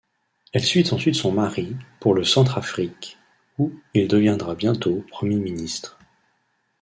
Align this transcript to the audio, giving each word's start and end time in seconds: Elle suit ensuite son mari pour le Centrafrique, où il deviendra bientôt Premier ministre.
Elle 0.51 0.63
suit 0.63 0.89
ensuite 0.93 1.13
son 1.13 1.31
mari 1.31 1.75
pour 1.99 2.15
le 2.15 2.23
Centrafrique, 2.23 3.19
où 3.59 3.71
il 3.93 4.07
deviendra 4.07 4.55
bientôt 4.55 5.05
Premier 5.11 5.35
ministre. 5.35 5.99